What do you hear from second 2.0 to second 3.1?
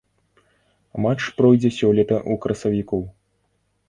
ў красавіку.